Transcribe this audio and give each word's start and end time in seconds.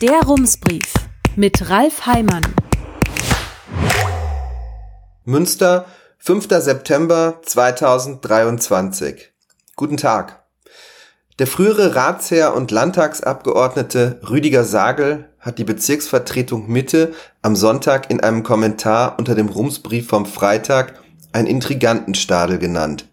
Der 0.00 0.22
Rumsbrief 0.22 0.94
mit 1.36 1.68
Ralf 1.68 2.06
Heimann. 2.06 2.40
Münster, 5.26 5.84
5. 6.16 6.48
September 6.48 7.42
2023. 7.44 9.30
Guten 9.76 9.98
Tag. 9.98 10.42
Der 11.38 11.46
frühere 11.46 11.94
Ratsherr 11.96 12.54
und 12.54 12.70
Landtagsabgeordnete 12.70 14.22
Rüdiger 14.26 14.64
Sagel 14.64 15.28
hat 15.38 15.58
die 15.58 15.64
Bezirksvertretung 15.64 16.70
Mitte 16.70 17.12
am 17.42 17.54
Sonntag 17.54 18.10
in 18.10 18.20
einem 18.20 18.42
Kommentar 18.42 19.18
unter 19.18 19.34
dem 19.34 19.50
Rumsbrief 19.50 20.08
vom 20.08 20.24
Freitag 20.24 20.94
ein 21.32 21.46
Intrigantenstadel 21.46 22.58
genannt. 22.58 23.06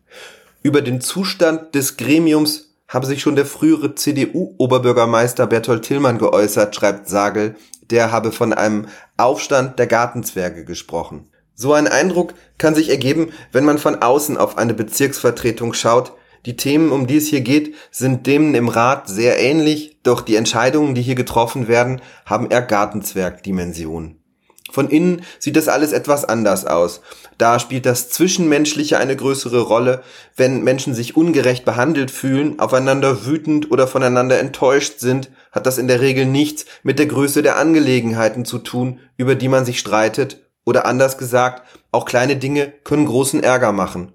Über 0.63 0.81
den 0.81 1.01
Zustand 1.01 1.75
des 1.75 1.97
Gremiums 1.97 2.66
habe 2.87 3.05
sich 3.05 3.21
schon 3.21 3.35
der 3.35 3.45
frühere 3.45 3.95
CDU-Oberbürgermeister 3.95 5.47
Bertolt 5.47 5.83
Tillmann 5.83 6.17
geäußert, 6.17 6.75
schreibt 6.75 7.09
Sagel, 7.09 7.55
der 7.89 8.11
habe 8.11 8.31
von 8.31 8.53
einem 8.53 8.87
Aufstand 9.17 9.79
der 9.79 9.87
Gartenzwerge 9.87 10.65
gesprochen. 10.65 11.29
So 11.53 11.73
ein 11.73 11.87
Eindruck 11.87 12.33
kann 12.57 12.75
sich 12.75 12.89
ergeben, 12.89 13.31
wenn 13.51 13.65
man 13.65 13.77
von 13.77 14.01
außen 14.01 14.37
auf 14.37 14.57
eine 14.57 14.73
Bezirksvertretung 14.73 15.73
schaut. 15.73 16.13
Die 16.45 16.55
Themen, 16.55 16.91
um 16.91 17.07
die 17.07 17.17
es 17.17 17.27
hier 17.27 17.41
geht, 17.41 17.73
sind 17.91 18.27
denen 18.27 18.53
im 18.53 18.69
Rat 18.69 19.09
sehr 19.09 19.39
ähnlich, 19.39 19.97
doch 20.03 20.21
die 20.21 20.35
Entscheidungen, 20.35 20.93
die 20.93 21.01
hier 21.01 21.15
getroffen 21.15 21.67
werden, 21.67 22.01
haben 22.25 22.49
eher 22.49 22.61
Gartenzwergdimensionen. 22.61 24.21
Von 24.71 24.89
innen 24.89 25.23
sieht 25.39 25.55
das 25.55 25.67
alles 25.67 25.91
etwas 25.91 26.25
anders 26.25 26.65
aus. 26.65 27.01
Da 27.37 27.59
spielt 27.59 27.85
das 27.85 28.09
Zwischenmenschliche 28.09 28.97
eine 28.97 29.15
größere 29.15 29.61
Rolle. 29.61 30.03
Wenn 30.35 30.63
Menschen 30.63 30.93
sich 30.93 31.15
ungerecht 31.15 31.65
behandelt 31.65 32.11
fühlen, 32.11 32.59
aufeinander 32.59 33.25
wütend 33.25 33.71
oder 33.71 33.87
voneinander 33.87 34.39
enttäuscht 34.39 34.99
sind, 34.99 35.29
hat 35.51 35.65
das 35.65 35.77
in 35.77 35.87
der 35.87 36.01
Regel 36.01 36.25
nichts 36.25 36.65
mit 36.83 36.99
der 36.99 37.05
Größe 37.05 37.41
der 37.41 37.57
Angelegenheiten 37.57 38.45
zu 38.45 38.59
tun, 38.59 38.99
über 39.15 39.35
die 39.35 39.47
man 39.47 39.65
sich 39.65 39.79
streitet. 39.79 40.43
Oder 40.65 40.85
anders 40.85 41.17
gesagt, 41.17 41.63
auch 41.91 42.05
kleine 42.05 42.35
Dinge 42.35 42.73
können 42.83 43.05
großen 43.05 43.41
Ärger 43.41 43.71
machen. 43.71 44.11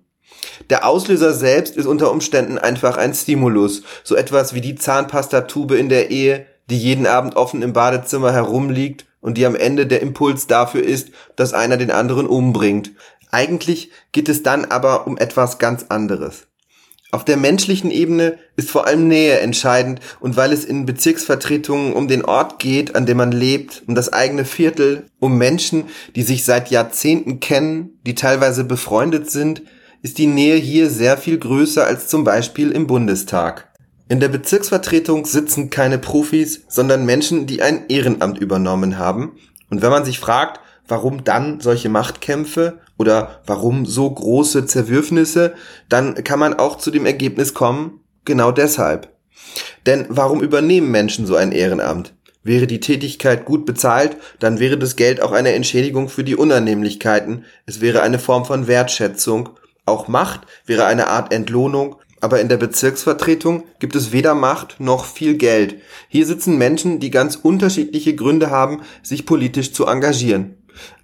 Der 0.71 0.87
Auslöser 0.87 1.33
selbst 1.33 1.77
ist 1.77 1.87
unter 1.87 2.11
Umständen 2.11 2.59
einfach 2.59 2.97
ein 2.97 3.15
Stimulus, 3.15 3.83
so 4.05 4.17
etwas 4.17 4.55
wie 4.55 4.61
die 4.61 4.75
Zahnpastatube 4.75 5.77
in 5.77 5.89
der 5.89 6.11
Ehe, 6.11 6.47
die 6.73 6.79
jeden 6.79 7.07
Abend 7.07 7.37
offen 7.37 7.63
im 7.63 7.73
Badezimmer 7.73 8.33
herumliegt 8.33 9.07
und 9.21 9.39
die 9.39 9.47
am 9.47 9.55
Ende 9.55 9.87
der 9.87 10.01
Impuls 10.01 10.47
dafür 10.47 10.83
ist, 10.83 11.11
dass 11.37 11.53
einer 11.53 11.77
den 11.77 11.91
anderen 11.91 12.27
umbringt. 12.27 12.93
Eigentlich 13.31 13.91
geht 14.11 14.29
es 14.29 14.43
dann 14.43 14.65
aber 14.65 15.07
um 15.07 15.17
etwas 15.17 15.59
ganz 15.59 15.87
anderes. 15.89 16.49
Auf 17.11 17.27
der 17.27 17.37
menschlichen 17.37 17.91
Ebene 17.91 18.39
ist 18.57 18.71
vor 18.71 18.87
allem 18.87 19.07
Nähe 19.07 19.39
entscheidend 19.41 20.01
und 20.21 20.39
weil 20.39 20.51
es 20.51 20.65
in 20.65 20.87
Bezirksvertretungen 20.87 21.93
um 21.93 22.09
den 22.09 22.25
Ort 22.25 22.59
geht, 22.59 22.97
an 22.97 23.05
dem 23.05 23.19
man 23.19 23.33
lebt, 23.33 23.83
um 23.87 23.95
das 23.95 24.11
eigene 24.15 24.47
Viertel, 24.47 25.05
um 25.21 25.37
Menschen, 25.37 25.85
die 26.17 26.23
sich 26.23 26.47
seit 26.47 26.71
Jahrzehnten 26.71 27.39
kennen, 27.39 28.01
die 28.07 28.15
teilweise 28.15 28.65
befreundet 28.65 29.31
sind, 29.31 29.63
ist 30.01 30.17
die 30.17 30.27
Nähe 30.27 30.57
hier 30.57 30.89
sehr 30.89 31.19
viel 31.19 31.39
größer 31.39 31.87
als 31.87 32.09
zum 32.09 32.25
Beispiel 32.25 32.73
im 32.73 32.87
Bundestag. 32.87 33.72
In 34.09 34.21
der 34.21 34.29
Bezirksvertretung 34.29 35.25
sitzen 35.25 35.71
keine 35.71 35.99
Profis, 35.99 36.65
sondern 36.69 37.07
Menschen, 37.07 37.47
die 37.47 37.63
ein 37.63 37.87
Ehrenamt 37.89 38.39
übernommen 38.39 38.99
haben. 38.99 39.37
Und 39.71 39.81
wenn 39.81 39.91
man 39.91 40.05
sich 40.05 40.19
fragt, 40.19 40.61
warum 40.87 41.25
dann 41.25 41.61
solche 41.61 41.89
Machtkämpfe 41.89 42.81
oder 42.99 43.41
warum 43.47 43.87
so 43.87 44.11
große 44.11 44.67
Zerwürfnisse, 44.67 45.55
dann 45.89 46.23
kann 46.25 46.39
man 46.39 46.55
auch 46.55 46.77
zu 46.79 46.91
dem 46.91 47.07
Ergebnis 47.07 47.55
kommen, 47.55 48.01
genau 48.25 48.53
deshalb. 48.53 49.09
Denn 49.87 50.07
warum 50.09 50.43
übernehmen 50.43 50.91
Menschen 50.91 51.27
so 51.27 51.37
ein 51.37 51.53
Ehrenamt? 51.53 52.15
Wäre 52.45 52.67
die 52.67 52.81
Tätigkeit 52.81 53.45
gut 53.45 53.65
bezahlt, 53.65 54.17
dann 54.41 54.59
wäre 54.59 54.77
das 54.77 54.97
Geld 54.97 55.23
auch 55.23 55.33
eine 55.33 55.53
Entschädigung 55.53 56.09
für 56.09 56.25
die 56.25 56.37
Unannehmlichkeiten, 56.37 57.45
es 57.67 57.81
wäre 57.81 58.03
eine 58.03 58.19
Form 58.19 58.45
von 58.45 58.67
Wertschätzung, 58.67 59.51
auch 59.87 60.09
Macht 60.09 60.43
wäre 60.67 60.85
eine 60.85 61.07
Art 61.07 61.33
Entlohnung 61.33 61.97
aber 62.23 62.41
in 62.41 62.49
der 62.49 62.57
Bezirksvertretung 62.57 63.65
gibt 63.81 63.97
es 63.97 64.13
weder 64.13 64.35
Macht 64.35 64.77
noch 64.79 65.05
viel 65.05 65.37
Geld. 65.37 65.77
Hier 66.09 66.25
sitzen 66.25 66.57
Menschen, 66.57 67.01
die 67.01 67.11
ganz 67.11 67.37
unterschiedliche 67.37 68.15
Gründe 68.15 68.51
haben, 68.51 68.83
sich 69.03 69.27
politisch 69.27 69.73
zu 69.73 69.87
engagieren. 69.87 70.57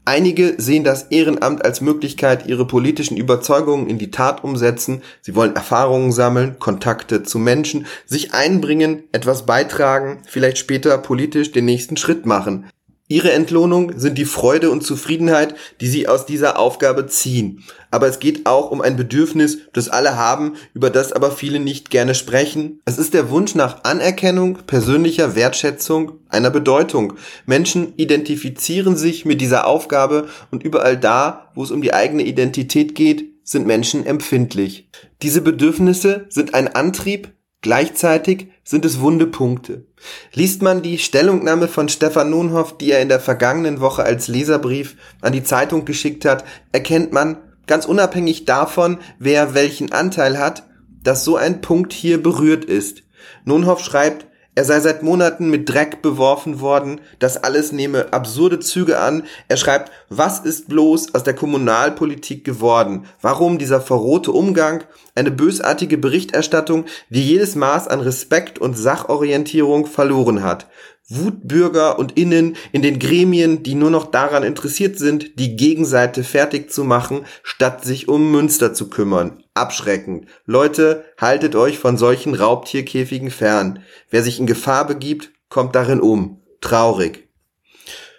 Einige 0.05 0.55
sehen 0.57 0.85
das 0.85 1.09
Ehrenamt 1.11 1.63
als 1.65 1.83
Möglichkeit, 1.83 2.47
ihre 2.47 2.67
politischen 2.67 3.19
Überzeugungen 3.19 3.89
in 3.89 3.99
die 3.99 4.11
Tat 4.11 4.43
umsetzen. 4.43 5.03
Sie 5.21 5.35
wollen 5.35 5.55
Erfahrungen 5.55 6.13
sammeln, 6.13 6.59
Kontakte 6.59 7.25
zu 7.25 7.39
Menschen, 7.39 7.87
sich 8.07 8.33
einbringen, 8.33 9.03
etwas 9.13 9.45
beitragen, 9.45 10.23
vielleicht 10.27 10.57
später 10.57 10.97
politisch 10.97 11.53
den 11.53 11.67
nächsten 11.67 11.99
Schritt 11.99 12.25
machen. 12.25 12.71
Ihre 13.11 13.33
Entlohnung 13.33 13.99
sind 13.99 14.19
die 14.19 14.27
Freude 14.27 14.71
und 14.71 14.83
Zufriedenheit, 14.83 15.55
die 15.81 15.89
sie 15.89 16.09
aus 16.09 16.27
dieser 16.27 16.59
Aufgabe 16.59 17.07
ziehen. 17.07 17.65
Aber 17.91 18.07
es 18.07 18.19
geht 18.19 18.45
auch 18.45 18.71
um 18.71 18.83
ein 18.83 18.97
Bedürfnis, 18.97 19.61
das 19.73 19.89
alle 19.89 20.17
haben, 20.17 20.57
über 20.75 20.91
das 20.91 21.15
aber 21.15 21.31
viele 21.31 21.59
nicht 21.59 21.89
gerne 21.89 22.15
sprechen. 22.15 22.83
Es 22.85 22.99
ist 22.99 23.15
der 23.15 23.31
Wunsch 23.31 23.55
nach 23.55 23.85
Anerkennung, 23.85 24.59
persönlicher 24.67 25.35
Wertschätzung, 25.35 26.19
einer 26.29 26.51
Bedeutung. 26.51 27.15
Menschen 27.47 27.95
identifizieren 27.97 28.95
sich 28.95 29.25
mit 29.25 29.41
dieser 29.41 29.67
Aufgabe 29.67 30.29
und 30.51 30.63
überall 30.63 30.99
da, 30.99 31.51
wo 31.55 31.63
es 31.63 31.71
um 31.71 31.81
die 31.81 31.95
eigene 31.95 32.25
Identität 32.25 32.95
geht, 32.95 33.25
sind 33.43 33.67
Menschen 33.67 34.05
empfindlich. 34.05 34.91
Diese 35.23 35.41
Bedürfnisse 35.41 36.27
sind 36.29 36.53
ein 36.53 36.69
Antrieb, 36.69 37.33
Gleichzeitig 37.61 38.49
sind 38.63 38.85
es 38.85 39.01
wunde 39.01 39.27
Punkte. 39.27 39.87
Liest 40.33 40.63
man 40.63 40.81
die 40.83 40.99
Stellungnahme 40.99 41.67
von 41.67 41.89
Stefan 41.89 42.31
Nunhoff, 42.31 42.79
die 42.79 42.93
er 42.93 43.03
in 43.03 43.09
der 43.09 43.19
vergangenen 43.19 43.81
Woche 43.81 44.05
als 44.05 44.29
Leserbrief 44.29 44.97
an 45.23 45.33
die 45.33 45.43
Zeitung 45.43 45.85
geschickt 45.85 46.25
hat, 46.25 46.45
erkennt 46.71 47.13
man, 47.13 47.39
ganz 47.67 47.85
unabhängig 47.85 48.45
davon, 48.45 48.99
wer 49.19 49.55
welchen 49.55 49.91
Anteil 49.93 50.39
hat, 50.39 50.63
dass 51.03 51.25
so 51.25 51.37
ein 51.37 51.61
Punkt 51.61 51.93
hier 51.93 52.23
berührt 52.23 52.65
ist. 52.65 53.03
Nunhoff 53.45 53.81
schreibt, 53.81 54.28
er 54.59 54.65
sei 54.65 54.81
seit 54.81 55.05
Monaten 55.05 55.51
mit 55.51 55.69
Dreck 55.69 56.03
beworfen 56.03 56.59
worden, 56.59 57.01
das 57.21 57.37
alles 57.37 57.71
nehme 57.71 58.13
absurde 58.13 58.59
Züge 58.59 58.99
an. 58.99 59.23
Er 59.47 59.57
schreibt, 59.57 59.93
was 60.09 60.41
ist 60.41 60.69
bloß 60.69 61.15
aus 61.15 61.23
der 61.23 61.35
Kommunalpolitik 61.35 62.45
geworden? 62.45 63.07
Warum 63.23 63.59
dieser 63.59 63.81
verrohte 63.81 64.33
Umgang? 64.33 64.83
Eine 65.15 65.31
bösartige 65.31 65.97
Berichterstattung, 65.97 66.87
die 67.09 67.23
jedes 67.23 67.55
Maß 67.55 67.87
an 67.87 68.01
Respekt 68.01 68.59
und 68.59 68.77
Sachorientierung 68.77 69.87
verloren 69.87 70.43
hat. 70.43 70.67
Wutbürger 71.11 71.99
und 71.99 72.19
Innen 72.19 72.57
in 72.73 72.83
den 72.83 72.99
Gremien, 72.99 73.63
die 73.63 73.75
nur 73.75 73.91
noch 73.91 74.11
daran 74.11 74.43
interessiert 74.43 74.99
sind, 74.99 75.39
die 75.39 75.57
Gegenseite 75.57 76.23
fertig 76.23 76.71
zu 76.71 76.85
machen, 76.85 77.25
statt 77.43 77.85
sich 77.85 78.09
um 78.09 78.31
Münster 78.31 78.75
zu 78.75 78.91
kümmern. 78.91 79.43
Abschreckend. 79.55 80.27
Leute, 80.45 81.07
haltet 81.17 81.57
euch 81.57 81.79
von 81.79 81.97
solchen 81.97 82.35
Raubtierkäfigen 82.35 83.31
fern. 83.31 83.83
Wer 84.11 84.23
sich 84.23 84.39
in 84.39 84.47
Gefahr 84.47 84.87
begibt, 84.87 85.31
kommt 85.49 85.75
darin 85.75 86.01
um. 86.01 86.43
Traurig. 86.61 87.29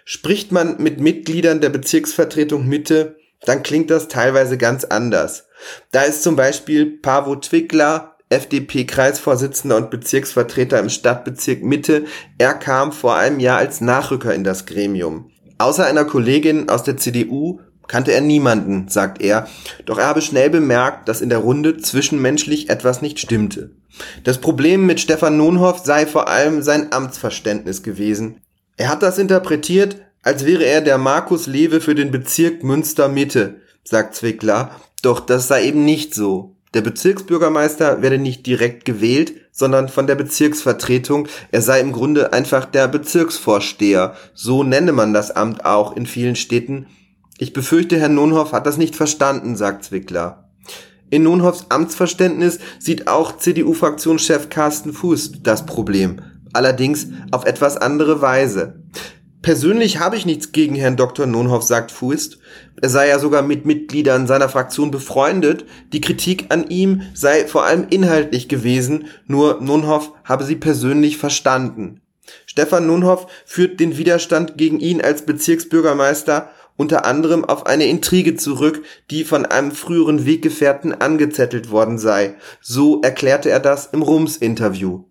Spricht 0.04 0.50
man 0.50 0.82
mit 0.82 0.98
Mitgliedern 0.98 1.60
der 1.60 1.68
Bezirksvertretung 1.68 2.66
Mitte, 2.66 3.16
dann 3.44 3.62
klingt 3.62 3.90
das 3.90 4.08
teilweise 4.08 4.58
ganz 4.58 4.84
anders. 4.84 5.46
Da 5.92 6.02
ist 6.02 6.24
zum 6.24 6.34
Beispiel 6.34 6.98
Pavo 6.98 7.36
Twickler, 7.36 8.16
FDP-Kreisvorsitzender 8.30 9.76
und 9.76 9.90
Bezirksvertreter 9.90 10.78
im 10.78 10.88
Stadtbezirk 10.88 11.62
Mitte. 11.62 12.04
Er 12.38 12.54
kam 12.54 12.92
vor 12.92 13.16
einem 13.16 13.40
Jahr 13.40 13.58
als 13.58 13.80
Nachrücker 13.80 14.34
in 14.34 14.44
das 14.44 14.66
Gremium. 14.66 15.30
Außer 15.58 15.84
einer 15.84 16.04
Kollegin 16.04 16.70
aus 16.70 16.84
der 16.84 16.96
CDU 16.96 17.60
kannte 17.86 18.12
er 18.12 18.20
niemanden, 18.20 18.88
sagt 18.88 19.20
er, 19.20 19.48
doch 19.84 19.98
er 19.98 20.06
habe 20.06 20.22
schnell 20.22 20.48
bemerkt, 20.48 21.08
dass 21.08 21.20
in 21.20 21.28
der 21.28 21.38
Runde 21.38 21.76
zwischenmenschlich 21.76 22.70
etwas 22.70 23.02
nicht 23.02 23.18
stimmte. 23.18 23.72
Das 24.22 24.38
Problem 24.38 24.86
mit 24.86 25.00
Stefan 25.00 25.36
Nunhoff 25.36 25.80
sei 25.80 26.06
vor 26.06 26.28
allem 26.28 26.62
sein 26.62 26.92
Amtsverständnis 26.92 27.82
gewesen. 27.82 28.40
Er 28.76 28.88
hat 28.88 29.02
das 29.02 29.18
interpretiert, 29.18 29.96
als 30.22 30.46
wäre 30.46 30.64
er 30.64 30.80
der 30.82 30.98
Markus 30.98 31.48
Lewe 31.48 31.80
für 31.80 31.96
den 31.96 32.12
Bezirk 32.12 32.62
Münster 32.62 33.08
Mitte, 33.08 33.56
sagt 33.82 34.14
Zwickler, 34.14 34.76
doch 35.02 35.18
das 35.18 35.48
sei 35.48 35.64
eben 35.64 35.84
nicht 35.84 36.14
so. 36.14 36.56
Der 36.72 36.82
Bezirksbürgermeister 36.82 38.00
werde 38.00 38.18
nicht 38.18 38.46
direkt 38.46 38.84
gewählt, 38.84 39.34
sondern 39.50 39.88
von 39.88 40.06
der 40.06 40.14
Bezirksvertretung. 40.14 41.26
Er 41.50 41.62
sei 41.62 41.80
im 41.80 41.92
Grunde 41.92 42.32
einfach 42.32 42.64
der 42.64 42.86
Bezirksvorsteher. 42.86 44.14
So 44.34 44.62
nenne 44.62 44.92
man 44.92 45.12
das 45.12 45.32
Amt 45.32 45.64
auch 45.64 45.96
in 45.96 46.06
vielen 46.06 46.36
Städten. 46.36 46.86
Ich 47.38 47.52
befürchte, 47.52 47.98
Herr 47.98 48.08
Nunhoff 48.08 48.52
hat 48.52 48.66
das 48.66 48.76
nicht 48.76 48.94
verstanden, 48.94 49.56
sagt 49.56 49.84
Zwickler. 49.84 50.50
In 51.10 51.24
Nunhoffs 51.24 51.66
Amtsverständnis 51.70 52.60
sieht 52.78 53.08
auch 53.08 53.36
CDU-Fraktionschef 53.36 54.48
Carsten 54.48 54.92
Fuß 54.92 55.42
das 55.42 55.66
Problem. 55.66 56.20
Allerdings 56.52 57.08
auf 57.32 57.46
etwas 57.46 57.76
andere 57.76 58.22
Weise. 58.22 58.84
Persönlich 59.42 59.98
habe 59.98 60.16
ich 60.16 60.26
nichts 60.26 60.52
gegen 60.52 60.74
Herrn 60.74 60.96
Dr. 60.96 61.26
Nonhoff, 61.26 61.62
sagt 61.62 61.90
Fuist. 61.90 62.38
Er 62.82 62.90
sei 62.90 63.08
ja 63.08 63.18
sogar 63.18 63.40
mit 63.40 63.64
Mitgliedern 63.64 64.26
seiner 64.26 64.50
Fraktion 64.50 64.90
befreundet. 64.90 65.64
Die 65.94 66.02
Kritik 66.02 66.46
an 66.50 66.68
ihm 66.68 67.02
sei 67.14 67.46
vor 67.46 67.64
allem 67.64 67.86
inhaltlich 67.88 68.48
gewesen, 68.48 69.06
nur 69.26 69.60
Nonhoff 69.62 70.12
habe 70.24 70.44
sie 70.44 70.56
persönlich 70.56 71.16
verstanden. 71.16 72.02
Stefan 72.44 72.86
Nunhoff 72.86 73.26
führt 73.46 73.80
den 73.80 73.96
Widerstand 73.96 74.58
gegen 74.58 74.78
ihn 74.78 75.00
als 75.00 75.24
Bezirksbürgermeister 75.24 76.50
unter 76.76 77.04
anderem 77.04 77.44
auf 77.44 77.66
eine 77.66 77.84
Intrige 77.84 78.36
zurück, 78.36 78.82
die 79.10 79.24
von 79.24 79.44
einem 79.44 79.70
früheren 79.70 80.24
Weggefährten 80.24 80.98
angezettelt 80.98 81.70
worden 81.70 81.98
sei. 81.98 82.36
So 82.62 83.02
erklärte 83.02 83.50
er 83.50 83.60
das 83.60 83.86
im 83.86 84.00
Rums-Interview. 84.00 85.04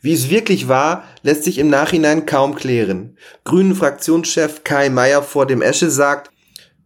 Wie 0.00 0.12
es 0.12 0.30
wirklich 0.30 0.68
war, 0.68 1.04
lässt 1.22 1.44
sich 1.44 1.58
im 1.58 1.68
Nachhinein 1.68 2.26
kaum 2.26 2.54
klären. 2.54 3.16
Grünen 3.44 3.74
Fraktionschef 3.74 4.64
Kai 4.64 4.88
Meier 4.88 5.22
vor 5.22 5.46
dem 5.46 5.62
Esche 5.62 5.90
sagt, 5.90 6.30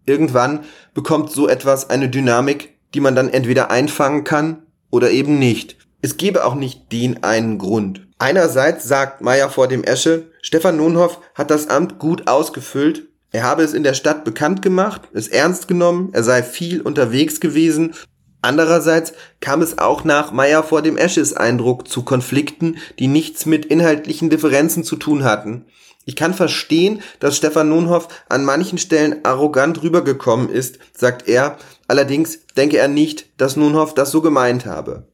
irgendwann 0.06 0.61
bekommt 0.94 1.31
so 1.31 1.49
etwas 1.49 1.91
eine 1.91 2.09
Dynamik, 2.09 2.77
die 2.94 3.00
man 3.00 3.15
dann 3.15 3.29
entweder 3.29 3.71
einfangen 3.71 4.25
kann 4.25 4.62
oder 4.91 5.11
eben 5.11 5.38
nicht. 5.38 5.77
Es 6.03 6.17
gebe 6.17 6.44
auch 6.44 6.55
nicht 6.55 6.93
den 6.93 7.23
einen 7.23 7.59
Grund. 7.59 8.06
Einerseits 8.19 8.85
sagt 8.85 9.21
Meier 9.21 9.50
vor 9.50 9.69
dem 9.69 9.85
Esche, 9.85 10.31
Stefan 10.43 10.77
Nunhoff 10.77 11.21
hat 11.35 11.50
das 11.50 11.69
Amt 11.69 11.99
gut 11.99 12.27
ausgefüllt, 12.29 13.11
er 13.32 13.44
habe 13.44 13.62
es 13.62 13.75
in 13.75 13.85
der 13.85 13.94
Stadt 13.94 14.25
bekannt 14.25 14.61
gemacht, 14.61 15.03
es 15.12 15.29
ernst 15.29 15.69
genommen, 15.69 16.11
er 16.12 16.25
sei 16.25 16.43
viel 16.43 16.81
unterwegs 16.81 17.41
gewesen. 17.41 17.94
Andererseits 18.42 19.12
kam 19.40 19.60
es 19.60 19.78
auch 19.78 20.04
nach 20.04 20.32
Meier 20.32 20.62
vor 20.62 20.82
dem 20.82 20.96
Esches 20.96 21.34
Eindruck 21.34 21.88
zu 21.88 22.02
Konflikten, 22.02 22.78
die 22.98 23.06
nichts 23.06 23.44
mit 23.46 23.66
inhaltlichen 23.66 24.31
Differenzen 24.31 24.82
zu 24.82 24.96
tun 24.96 25.25
hatten. 25.25 25.66
Ich 26.06 26.16
kann 26.16 26.32
verstehen, 26.32 27.02
dass 27.20 27.37
Stefan 27.37 27.69
Nunhoff 27.69 28.08
an 28.28 28.44
manchen 28.44 28.78
Stellen 28.78 29.25
arrogant 29.25 29.82
rübergekommen 29.82 30.48
ist, 30.48 30.78
sagt 30.96 31.28
er, 31.28 31.58
allerdings 31.88 32.40
denke 32.56 32.78
er 32.78 32.88
nicht, 32.88 33.26
dass 33.37 33.56
Nunhoff 33.56 33.94
das 33.94 34.10
so 34.10 34.22
gemeint 34.22 34.64
habe. 34.64 35.06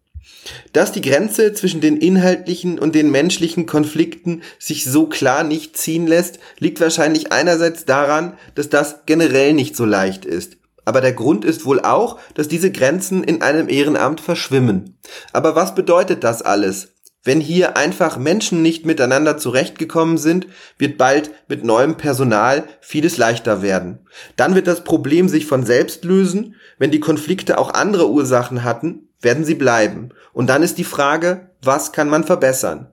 Dass 0.72 0.92
die 0.92 1.00
Grenze 1.00 1.52
zwischen 1.54 1.80
den 1.80 1.96
inhaltlichen 1.96 2.78
und 2.78 2.94
den 2.94 3.10
menschlichen 3.10 3.66
Konflikten 3.66 4.42
sich 4.58 4.84
so 4.84 5.06
klar 5.06 5.42
nicht 5.42 5.76
ziehen 5.76 6.06
lässt, 6.06 6.38
liegt 6.58 6.80
wahrscheinlich 6.80 7.32
einerseits 7.32 7.84
daran, 7.84 8.38
dass 8.54 8.68
das 8.68 9.00
generell 9.06 9.54
nicht 9.54 9.74
so 9.74 9.84
leicht 9.84 10.24
ist. 10.24 10.56
Aber 10.86 11.02
der 11.02 11.12
Grund 11.12 11.44
ist 11.44 11.66
wohl 11.66 11.80
auch, 11.80 12.18
dass 12.32 12.48
diese 12.48 12.72
Grenzen 12.72 13.22
in 13.22 13.42
einem 13.42 13.68
Ehrenamt 13.68 14.22
verschwimmen. 14.22 14.98
Aber 15.34 15.54
was 15.54 15.74
bedeutet 15.74 16.24
das 16.24 16.40
alles? 16.40 16.94
Wenn 17.24 17.40
hier 17.40 17.76
einfach 17.76 18.18
Menschen 18.18 18.62
nicht 18.62 18.86
miteinander 18.86 19.36
zurechtgekommen 19.36 20.16
sind, 20.16 20.46
wird 20.78 20.96
bald 20.96 21.32
mit 21.48 21.64
neuem 21.64 21.96
Personal 21.96 22.62
vieles 22.80 23.16
leichter 23.16 23.62
werden. 23.62 24.06
Dann 24.36 24.54
wird 24.54 24.68
das 24.68 24.84
Problem 24.84 25.28
sich 25.28 25.44
von 25.44 25.66
selbst 25.66 26.04
lösen. 26.04 26.54
Wenn 26.78 26.92
die 26.92 27.00
Konflikte 27.00 27.58
auch 27.58 27.74
andere 27.74 28.08
Ursachen 28.08 28.62
hatten, 28.62 29.08
werden 29.20 29.44
sie 29.44 29.56
bleiben. 29.56 30.10
Und 30.32 30.48
dann 30.48 30.62
ist 30.62 30.78
die 30.78 30.84
Frage, 30.84 31.50
was 31.62 31.90
kann 31.90 32.08
man 32.08 32.22
verbessern? 32.22 32.92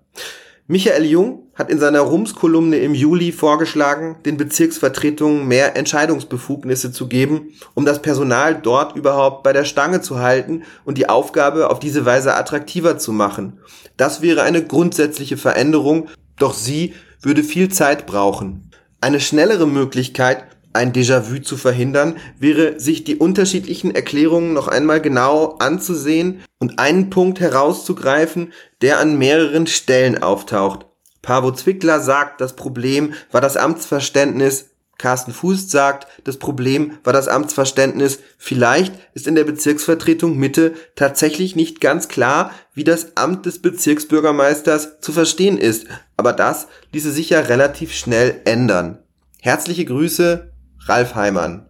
Michael 0.66 1.06
Jung 1.06 1.43
hat 1.55 1.69
in 1.69 1.79
seiner 1.79 2.01
Rums-Kolumne 2.01 2.77
im 2.77 2.95
Juli 2.95 3.31
vorgeschlagen, 3.31 4.17
den 4.25 4.38
Bezirksvertretungen 4.38 5.47
mehr 5.47 5.75
Entscheidungsbefugnisse 5.75 6.91
zu 6.91 7.07
geben, 7.07 7.50
um 7.73 7.85
das 7.85 8.01
Personal 8.01 8.55
dort 8.55 8.95
überhaupt 8.95 9.44
bei 9.44 9.53
der 9.53 9.65
Stange 9.65 10.01
zu 10.01 10.19
halten 10.19 10.63
und 10.83 10.97
die 10.97 11.09
Aufgabe 11.09 11.69
auf 11.69 11.79
diese 11.79 12.05
Weise 12.05 12.35
attraktiver 12.35 12.97
zu 12.97 13.11
machen. 13.11 13.59
Das 13.97 14.21
wäre 14.21 14.41
eine 14.41 14.63
grundsätzliche 14.63 15.38
Veränderung, 15.38 16.09
doch 16.38 16.53
sie 16.53 16.94
würde 17.21 17.44
viel 17.44 17.69
Zeit 17.69 18.05
brauchen. 18.05 18.71
Eine 19.01 19.19
schnellere 19.19 19.67
Möglichkeit 19.67 20.45
ein 20.73 20.91
Déjà-vu 20.91 21.39
zu 21.39 21.55
verhindern, 21.55 22.15
wäre, 22.39 22.79
sich 22.79 23.03
die 23.03 23.17
unterschiedlichen 23.17 23.94
Erklärungen 23.94 24.53
noch 24.53 24.67
einmal 24.67 25.01
genau 25.01 25.55
anzusehen 25.59 26.41
und 26.59 26.79
einen 26.79 27.11
Punkt 27.11 27.39
herauszugreifen, 27.39 28.53
der 28.81 29.00
an 29.00 29.17
mehreren 29.17 29.67
Stellen 29.67 30.21
auftaucht. 30.21 30.88
Pavo 31.24 31.52
Zwickler 31.54 32.02
sagt, 32.02 32.42
das 32.42 32.56
Problem 32.56 33.14
war 33.31 33.42
das 33.42 33.58
Amtsverständnis. 33.58 34.70
Carsten 35.00 35.34
Fuß 35.34 35.72
sagt, 35.72 36.08
das 36.24 36.38
Problem 36.38 37.00
war 37.04 37.14
das 37.14 37.28
Amtsverständnis. 37.28 38.20
Vielleicht 38.38 38.94
ist 39.14 39.25
in 39.25 39.36
der 39.36 39.46
Bezirksvertretung 39.46 40.38
Mitte 40.38 40.74
tatsächlich 40.96 41.56
nicht 41.56 41.81
ganz 41.81 42.10
klar, 42.10 42.52
wie 42.74 42.84
das 42.84 43.18
Amt 43.18 43.46
des 43.46 43.62
Bezirksbürgermeisters 43.62 45.00
zu 45.00 45.12
verstehen 45.12 45.58
ist. 45.58 45.88
Aber 46.18 46.34
das 46.34 46.68
ließe 46.92 47.12
sich 47.12 47.31
ja 47.31 47.40
relativ 47.40 47.94
schnell 47.94 48.42
ändern. 48.46 49.00
Herzliche 49.42 49.86
Grüße, 49.86 50.52
Ralf 50.86 51.16
Heimann. 51.16 51.70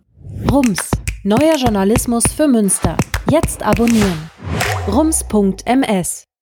Rums, 0.51 0.91
neuer 1.23 1.55
Journalismus 1.57 2.23
für 2.35 2.47
Münster. 2.47 2.97
Jetzt 3.29 3.63
abonnieren. 3.63 4.29
rums.ms 4.87 6.32